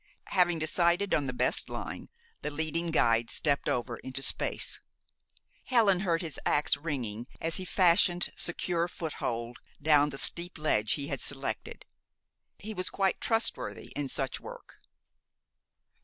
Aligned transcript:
Having 0.33 0.57
decided 0.57 1.13
on 1.13 1.27
the 1.27 1.31
best 1.31 1.69
line, 1.69 2.09
the 2.41 2.49
leading 2.49 2.89
guide 2.89 3.29
stepped 3.29 3.69
over 3.69 3.97
into 3.97 4.23
space. 4.23 4.79
Helen 5.65 5.99
heard 5.99 6.23
his 6.23 6.39
ax 6.43 6.75
ringing 6.75 7.27
as 7.39 7.57
he 7.57 7.65
fashioned 7.65 8.31
secure 8.35 8.87
foothold 8.87 9.59
down 9.79 10.09
the 10.09 10.17
steep 10.17 10.57
ledge 10.57 10.93
he 10.93 11.09
had 11.09 11.21
selected. 11.21 11.85
He 12.57 12.73
was 12.73 12.89
quite 12.89 13.21
trustworthy 13.21 13.93
in 13.95 14.09
such 14.09 14.39
work. 14.39 14.79